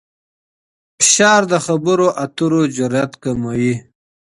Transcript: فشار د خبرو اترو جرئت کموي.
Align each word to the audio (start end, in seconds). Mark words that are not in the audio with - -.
فشار 0.99 1.41
د 1.51 1.53
خبرو 1.65 2.07
اترو 2.23 2.61
جرئت 2.75 3.11
کموي. 3.23 3.73